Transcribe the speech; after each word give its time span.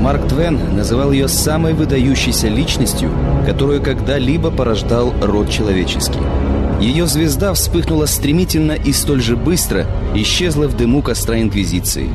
Марк 0.00 0.28
Твен 0.28 0.58
называл 0.74 1.12
ее 1.12 1.28
самой 1.28 1.74
выдающейся 1.74 2.48
личностью, 2.48 3.10
которую 3.44 3.82
когда-либо 3.82 4.50
порождал 4.50 5.12
род 5.20 5.50
человеческий. 5.50 6.20
Ее 6.80 7.06
звезда 7.06 7.52
вспыхнула 7.52 8.06
стремительно 8.06 8.72
и 8.72 8.92
столь 8.92 9.20
же 9.20 9.36
быстро 9.36 9.86
исчезла 10.14 10.68
в 10.68 10.76
дыму 10.76 11.02
костра 11.02 11.38
Инквизиции. 11.38 12.08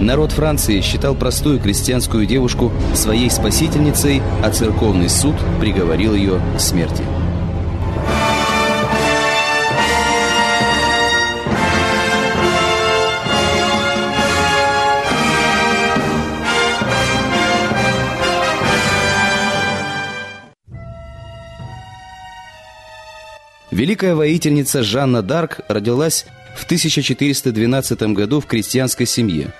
Народ 0.00 0.30
Франции 0.30 0.80
считал 0.80 1.16
простую 1.16 1.58
крестьянскую 1.58 2.26
девушку 2.26 2.70
своей 2.94 3.28
спасительницей, 3.28 4.22
а 4.42 4.50
церковный 4.50 5.08
суд 5.08 5.34
приговорил 5.58 6.14
ее 6.14 6.40
к 6.56 6.60
смерти. 6.60 7.02
Великая 23.70 24.16
воительница 24.16 24.82
Жанна 24.82 25.22
Дарк 25.22 25.60
родилась 25.68 26.26
в 26.56 26.64
1412 26.64 28.02
году 28.14 28.40
в 28.40 28.46
крестьянской 28.46 29.06
семье. 29.06 29.52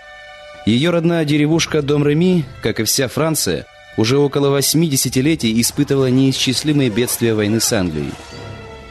Ее 0.67 0.91
родная 0.91 1.25
деревушка 1.25 1.81
Дом-Реми, 1.81 2.45
как 2.61 2.81
и 2.81 2.85
вся 2.85 3.09
Франция, 3.09 3.67
уже 3.97 4.19
около 4.19 4.51
80 4.51 5.15
летий 5.17 5.61
испытывала 5.61 6.11
неисчислимые 6.11 6.91
бедствия 6.91 7.35
войны 7.35 7.61
с 7.61 7.73
Англией. 7.73 8.13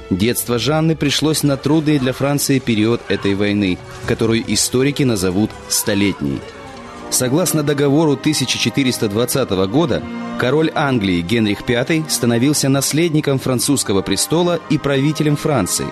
Детство 0.09 0.57
Жанны 0.57 0.95
пришлось 0.95 1.43
на 1.43 1.57
трудный 1.57 1.99
для 1.99 2.13
Франции 2.13 2.59
период 2.59 3.01
этой 3.09 3.35
войны, 3.35 3.77
которую 4.07 4.43
историки 4.51 5.03
назовут 5.03 5.51
«столетней». 5.67 6.39
Согласно 7.09 7.63
договору 7.63 8.13
1420 8.13 9.49
года, 9.67 10.03
король 10.39 10.71
Англии 10.75 11.21
Генрих 11.21 11.67
V 11.67 12.03
становился 12.07 12.69
наследником 12.69 13.39
французского 13.39 14.01
престола 14.01 14.59
и 14.69 14.77
правителем 14.77 15.35
Франции, 15.35 15.87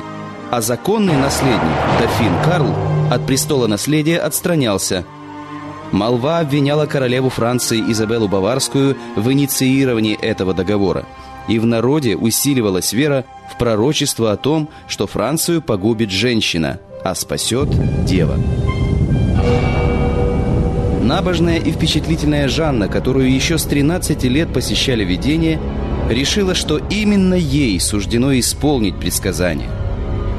а 0.51 0.61
законный 0.61 1.17
наследник, 1.17 1.61
дофин 1.99 2.33
Карл, 2.45 2.73
от 3.11 3.25
престола 3.25 3.67
наследия 3.67 4.19
отстранялся. 4.19 5.05
Молва 5.91 6.39
обвиняла 6.39 6.85
королеву 6.85 7.29
Франции 7.29 7.79
Изабеллу 7.91 8.27
Баварскую 8.27 8.95
в 9.15 9.31
инициировании 9.31 10.19
этого 10.19 10.53
договора, 10.53 11.05
и 11.47 11.59
в 11.59 11.65
народе 11.65 12.15
усиливалась 12.15 12.93
вера 12.93 13.25
в 13.51 13.57
пророчество 13.57 14.33
о 14.33 14.37
том, 14.37 14.69
что 14.87 15.07
Францию 15.07 15.61
погубит 15.61 16.11
женщина, 16.11 16.79
а 17.03 17.15
спасет 17.15 17.69
дева. 18.05 18.37
Набожная 21.07 21.57
и 21.57 21.71
впечатлительная 21.71 22.49
Жанна, 22.49 22.89
которую 22.89 23.33
еще 23.33 23.57
с 23.57 23.63
13 23.63 24.25
лет 24.25 24.51
посещали 24.51 25.05
видения, 25.05 25.57
решила, 26.09 26.53
что 26.53 26.79
именно 26.89 27.33
ей 27.33 27.79
суждено 27.79 28.37
исполнить 28.37 28.99
предсказание. 28.99 29.69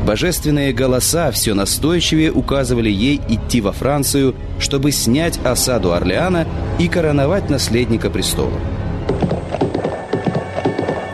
Божественные 0.06 0.74
голоса 0.74 1.30
все 1.30 1.54
настойчивее 1.54 2.30
указывали 2.30 2.90
ей 2.90 3.18
идти 3.30 3.62
во 3.62 3.72
Францию, 3.72 4.34
чтобы 4.60 4.92
снять 4.92 5.40
осаду 5.42 5.94
Орлеана 5.94 6.46
и 6.78 6.86
короновать 6.86 7.48
наследника 7.48 8.10
престола. 8.10 8.60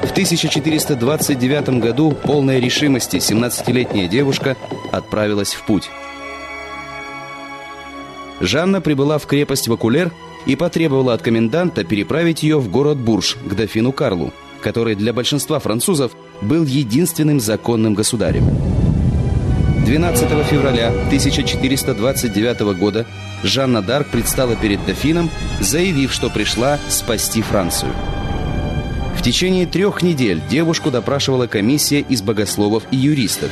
В 0.03 0.11
1429 0.11 1.81
году 1.81 2.11
полная 2.11 2.59
решимости 2.59 3.19
17-летняя 3.19 4.09
девушка 4.09 4.57
отправилась 4.91 5.55
в 5.55 5.65
путь. 5.65 5.91
Жанна 8.41 8.81
прибыла 8.81 9.19
в 9.19 9.27
крепость 9.27 9.69
Вакулер 9.69 10.13
и 10.47 10.57
потребовала 10.57 11.15
от 11.15 11.23
коменданта 11.23 11.85
переправить 11.85 12.43
ее 12.43 12.59
в 12.59 12.69
город 12.71 12.99
Бурж 12.99 13.37
к 13.45 13.55
дофину 13.55 13.93
Карлу, 13.93 14.33
который 14.61 14.95
для 14.95 15.13
большинства 15.13 15.59
французов 15.59 16.13
был 16.43 16.65
единственным 16.65 17.41
законным 17.41 17.95
государем. 17.95 18.45
12 19.85 20.47
февраля 20.47 20.89
1429 20.89 22.61
года 22.79 23.07
Жанна 23.43 23.83
Дарк 23.83 24.09
предстала 24.09 24.57
перед 24.57 24.85
дофином, 24.87 25.31
заявив, 25.61 26.13
что 26.13 26.31
пришла 26.31 26.79
спасти 26.89 27.43
Францию. 27.43 27.93
В 29.15 29.23
течение 29.23 29.67
трех 29.67 30.03
недель 30.03 30.41
девушку 30.51 30.91
допрашивала 30.91 31.47
комиссия 31.47 32.01
из 32.01 32.23
богословов 32.23 32.85
и 32.91 32.97
юристов. 32.97 33.51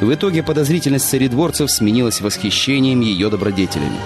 В 0.00 0.12
итоге 0.12 0.42
подозрительность 0.42 1.08
царедворцев 1.08 1.70
сменилась 1.70 2.20
восхищением 2.20 3.00
ее 3.00 3.30
добродетелями. 3.30 3.98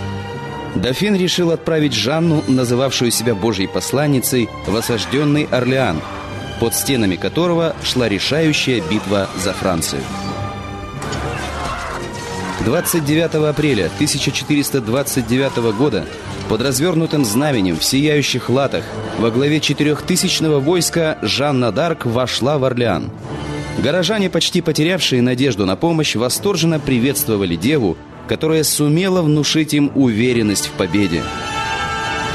Дофин 0.74 1.14
решил 1.16 1.50
отправить 1.50 1.92
Жанну, 1.92 2.42
называвшую 2.48 3.10
себя 3.10 3.34
Божьей 3.34 3.66
посланницей, 3.66 4.48
в 4.66 4.74
осажденный 4.74 5.46
Орлеан, 5.50 6.00
под 6.60 6.74
стенами 6.74 7.16
которого 7.16 7.76
шла 7.82 8.08
решающая 8.08 8.80
битва 8.80 9.28
за 9.36 9.52
Францию. 9.52 10.02
29 12.64 13.34
апреля 13.50 13.86
1429 13.86 15.76
года 15.76 16.06
под 16.48 16.62
развернутым 16.62 17.24
знаменем 17.24 17.76
в 17.76 17.84
сияющих 17.84 18.48
латах 18.48 18.84
во 19.18 19.30
главе 19.30 19.60
четырехтысячного 19.60 20.60
войска 20.60 21.18
Жанна 21.22 21.72
Дарк 21.72 22.06
вошла 22.06 22.58
в 22.58 22.64
Орлеан. 22.64 23.10
Горожане, 23.78 24.30
почти 24.30 24.60
потерявшие 24.60 25.22
надежду 25.22 25.66
на 25.66 25.76
помощь, 25.76 26.14
восторженно 26.14 26.78
приветствовали 26.78 27.56
деву, 27.56 27.96
которая 28.28 28.64
сумела 28.64 29.22
внушить 29.22 29.74
им 29.74 29.90
уверенность 29.94 30.66
в 30.66 30.72
победе. 30.72 31.22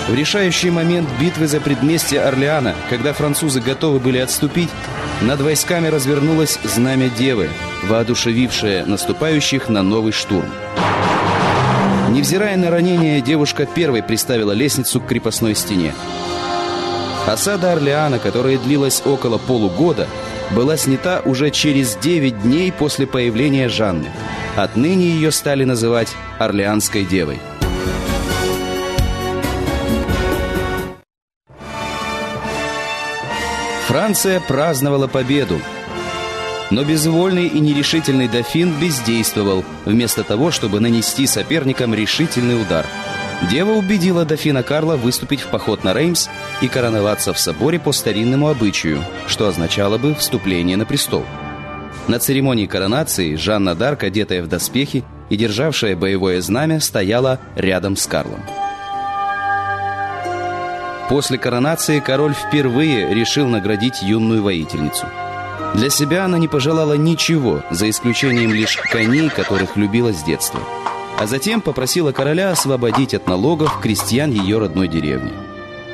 В 0.08 0.16
решающий 0.16 0.70
момент 0.70 1.10
битвы 1.20 1.48
за 1.48 1.60
предместье 1.60 2.22
Орлеана, 2.22 2.76
когда 2.90 3.12
французы 3.12 3.60
готовы 3.60 4.00
были 4.00 4.20
отступить, 4.20 4.70
над 5.22 5.42
войсками 5.42 5.88
развернулось 5.88 6.60
знамя 6.64 7.10
Девы, 7.10 7.50
воодушевившее 7.84 8.86
наступающих 8.86 9.68
на 9.68 9.84
новый 9.84 10.14
штурм. 10.14 10.50
Невзирая 12.10 12.56
на 12.56 12.72
ранение, 12.72 13.20
девушка 13.20 13.66
первой 13.66 14.02
приставила 14.02 14.54
лестницу 14.54 15.02
к 15.02 15.08
крепостной 15.08 15.56
стене. 15.56 15.94
Осада 17.26 17.74
Орлеана, 17.74 18.20
которая 18.20 18.58
длилась 18.58 19.02
около 19.06 19.38
полугода, 19.38 20.08
была 20.52 20.78
снята 20.78 21.22
уже 21.26 21.52
через 21.52 21.98
9 21.98 22.44
дней 22.44 22.72
после 22.72 23.06
появления 23.06 23.68
Жанны. 23.68 24.08
Отныне 24.58 25.06
ее 25.06 25.32
стали 25.32 25.64
называть 25.64 26.14
Орлеанской 26.40 27.06
девой. 27.06 27.40
Франция 33.88 34.42
праздновала 34.42 35.08
победу. 35.08 35.62
Но 36.72 36.84
безвольный 36.84 37.48
и 37.48 37.60
нерешительный 37.62 38.28
дофин 38.28 38.74
бездействовал, 38.82 39.64
вместо 39.86 40.24
того, 40.24 40.52
чтобы 40.52 40.82
нанести 40.82 41.26
соперникам 41.26 41.94
решительный 41.94 42.62
удар– 42.62 42.86
Дева 43.52 43.72
убедила 43.74 44.26
дофина 44.26 44.64
Карла 44.64 44.96
выступить 44.96 45.42
в 45.42 45.48
поход 45.48 45.84
на 45.84 45.94
Реймс 45.94 46.28
и 46.62 46.68
короноваться 46.68 47.34
в 47.34 47.40
соборе 47.40 47.80
по 47.80 47.92
старинному 47.92 48.50
обычаю, 48.50 49.04
что 49.28 49.48
означало 49.48 49.98
бы 49.98 50.16
вступление 50.16 50.76
на 50.76 50.86
престол. 50.86 51.24
На 52.08 52.20
церемонии 52.20 52.66
коронации 52.66 53.36
Жанна 53.36 53.76
Дарк, 53.76 54.04
одетая 54.04 54.42
в 54.44 54.48
доспехи 54.48 55.04
и 55.30 55.38
державшая 55.38 55.96
боевое 55.96 56.42
знамя, 56.42 56.80
стояла 56.80 57.40
рядом 57.56 57.96
с 57.96 58.06
Карлом. 58.08 58.42
После 61.10 61.38
коронации 61.38 62.00
король 62.00 62.34
впервые 62.34 63.14
решил 63.14 63.48
наградить 63.48 64.02
юную 64.02 64.44
воительницу. 64.44 65.06
Для 65.74 65.90
себя 65.90 66.26
она 66.26 66.38
не 66.38 66.48
пожелала 66.48 66.94
ничего, 66.94 67.64
за 67.72 67.90
исключением 67.90 68.54
лишь 68.54 68.78
коней, 68.78 69.30
которых 69.30 69.78
любила 69.78 70.14
с 70.14 70.24
детства– 70.24 70.60
а 71.18 71.26
затем 71.26 71.62
попросила 71.62 72.12
короля 72.12 72.52
освободить 72.52 73.14
от 73.14 73.28
налогов 73.28 73.80
крестьян 73.82 74.32
ее 74.32 74.60
родной 74.60 74.88
деревни. 74.88 75.34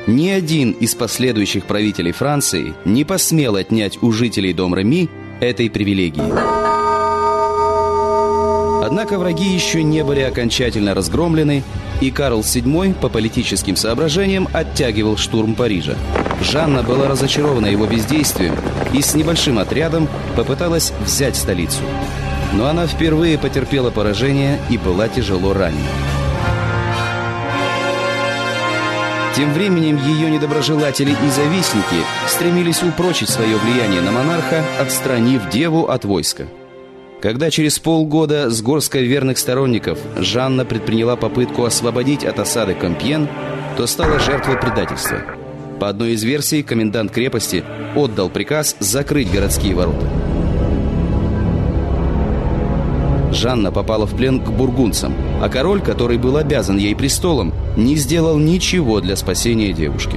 Ни 0.06 0.28
один 0.28 0.72
из 0.72 0.94
последующих 0.94 1.64
правителей 1.64 2.12
Франции 2.12 2.74
не 2.84 3.04
посмел 3.04 3.56
отнять 3.56 4.02
у 4.02 4.12
жителей 4.12 4.52
дом 4.52 4.74
Реми 4.74 5.08
этой 5.44 5.70
привилегии. 5.70 6.32
Однако 8.84 9.18
враги 9.18 9.46
еще 9.46 9.82
не 9.82 10.04
были 10.04 10.20
окончательно 10.20 10.94
разгромлены, 10.94 11.62
и 12.00 12.10
Карл 12.10 12.40
VII 12.40 12.94
по 12.94 13.08
политическим 13.08 13.76
соображениям 13.76 14.48
оттягивал 14.52 15.16
штурм 15.16 15.54
Парижа. 15.54 15.94
Жанна 16.42 16.82
была 16.82 17.08
разочарована 17.08 17.66
его 17.66 17.86
бездействием 17.86 18.54
и 18.92 19.00
с 19.00 19.14
небольшим 19.14 19.58
отрядом 19.58 20.08
попыталась 20.36 20.92
взять 21.04 21.36
столицу 21.36 21.82
но 22.54 22.68
она 22.68 22.86
впервые 22.86 23.36
потерпела 23.36 23.90
поражение 23.90 24.58
и 24.70 24.78
была 24.78 25.08
тяжело 25.08 25.52
ранена. 25.52 26.13
Тем 29.36 29.52
временем 29.52 29.96
ее 29.96 30.30
недоброжелатели 30.30 31.10
и 31.10 31.30
завистники 31.30 32.04
стремились 32.28 32.82
упрочить 32.82 33.28
свое 33.28 33.56
влияние 33.56 34.00
на 34.00 34.12
монарха, 34.12 34.62
отстранив 34.80 35.48
деву 35.50 35.86
от 35.86 36.04
войска. 36.04 36.46
Когда 37.20 37.50
через 37.50 37.78
полгода 37.80 38.50
с 38.50 38.62
горской 38.62 39.04
верных 39.04 39.38
сторонников 39.38 39.98
Жанна 40.16 40.64
предприняла 40.64 41.16
попытку 41.16 41.64
освободить 41.64 42.24
от 42.24 42.38
осады 42.38 42.74
Компьен, 42.74 43.28
то 43.76 43.86
стала 43.86 44.20
жертвой 44.20 44.56
предательства. 44.56 45.22
По 45.80 45.88
одной 45.88 46.12
из 46.12 46.22
версий, 46.22 46.62
комендант 46.62 47.10
крепости 47.10 47.64
отдал 47.96 48.28
приказ 48.28 48.76
закрыть 48.78 49.32
городские 49.32 49.74
ворота. 49.74 50.33
Жанна 53.34 53.72
попала 53.72 54.06
в 54.06 54.14
плен 54.16 54.40
к 54.40 54.50
бургунцам, 54.50 55.14
а 55.42 55.48
король, 55.48 55.80
который 55.80 56.18
был 56.18 56.36
обязан 56.36 56.78
ей 56.78 56.94
престолом, 56.94 57.52
не 57.76 57.96
сделал 57.96 58.38
ничего 58.38 59.00
для 59.00 59.16
спасения 59.16 59.72
девушки. 59.72 60.16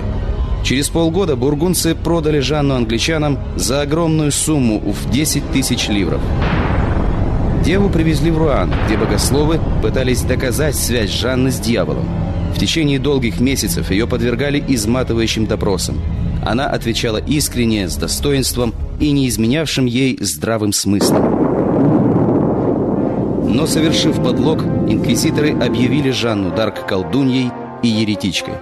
Через 0.63 0.89
полгода 0.89 1.35
бургунцы 1.35 1.95
продали 1.95 2.39
Жанну 2.39 2.75
англичанам 2.75 3.39
за 3.55 3.81
огромную 3.81 4.31
сумму 4.31 4.79
в 4.79 5.09
10 5.09 5.51
тысяч 5.51 5.87
ливров. 5.87 6.21
Деву 7.63 7.89
привезли 7.89 8.31
в 8.31 8.37
Руан, 8.37 8.71
где 8.85 8.97
богословы 8.97 9.59
пытались 9.81 10.21
доказать 10.21 10.75
связь 10.75 11.11
Жанны 11.11 11.51
с 11.51 11.59
дьяволом. 11.59 12.07
В 12.55 12.59
течение 12.59 12.99
долгих 12.99 13.39
месяцев 13.39 13.91
ее 13.91 14.07
подвергали 14.07 14.63
изматывающим 14.67 15.47
допросам. 15.47 16.01
Она 16.45 16.67
отвечала 16.67 17.17
искренне, 17.17 17.89
с 17.89 17.95
достоинством 17.95 18.73
и 18.99 19.11
не 19.11 19.27
изменявшим 19.27 19.85
ей 19.85 20.17
здравым 20.21 20.71
смыслом. 20.71 21.46
Но, 23.57 23.65
совершив 23.65 24.21
подлог, 24.21 24.61
инквизиторы 24.87 25.51
объявили 25.51 26.11
Жанну 26.11 26.55
Дарк 26.55 26.85
колдуньей 26.85 27.49
и 27.81 27.87
еретичкой. 27.87 28.53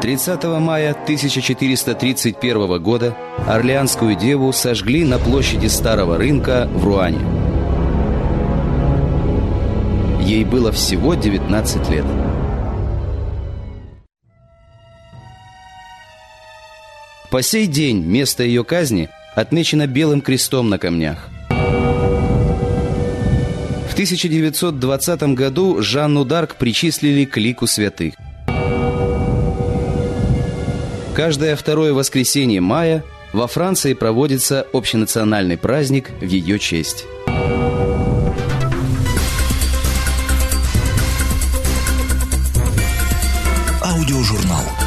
30 0.00 0.44
мая 0.60 0.92
1431 0.92 2.82
года 2.82 3.14
Орлеанскую 3.46 4.16
деву 4.16 4.50
сожгли 4.54 5.04
на 5.04 5.18
площади 5.18 5.66
Старого 5.66 6.16
рынка 6.16 6.70
в 6.72 6.86
Руане. 6.86 7.18
Ей 10.22 10.46
было 10.46 10.72
всего 10.72 11.12
19 11.12 11.90
лет. 11.90 12.06
По 17.30 17.42
сей 17.42 17.66
день 17.66 18.02
место 18.02 18.42
ее 18.42 18.64
казни 18.64 19.10
отмечено 19.36 19.86
белым 19.86 20.22
крестом 20.22 20.70
на 20.70 20.78
камнях. 20.78 21.28
1920 24.04 25.22
году 25.34 25.80
Жанну 25.80 26.26
Дарк 26.26 26.56
причислили 26.56 27.24
к 27.24 27.38
лику 27.38 27.66
святых. 27.66 28.14
Каждое 31.14 31.56
второе 31.56 31.94
воскресенье 31.94 32.60
мая 32.60 33.02
во 33.32 33.46
Франции 33.46 33.94
проводится 33.94 34.66
общенациональный 34.74 35.56
праздник 35.56 36.10
в 36.20 36.26
ее 36.26 36.58
честь. 36.58 37.06
Аудиожурнал. 43.82 44.83